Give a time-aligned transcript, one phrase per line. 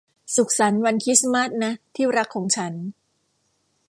[0.35, 2.73] สุขสันต์วันคริสต์มาสนะที่รักของฉัน